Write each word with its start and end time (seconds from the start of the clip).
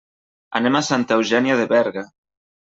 Anem 0.59 0.77
a 0.79 0.81
Santa 0.87 1.19
Eugènia 1.19 1.61
de 1.63 1.71
Berga. 1.77 2.07